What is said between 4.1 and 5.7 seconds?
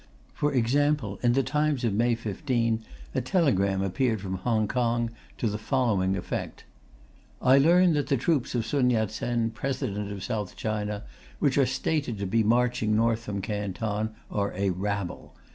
from Hong Kong to the